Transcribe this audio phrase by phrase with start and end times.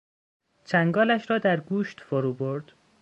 [0.65, 2.71] چنگالش را در گوشت فرو برد.